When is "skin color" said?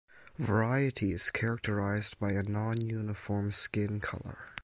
3.51-4.39